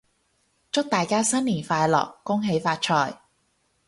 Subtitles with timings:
[0.71, 2.15] 祝大家新年快樂！
[2.23, 3.17] 恭喜發財！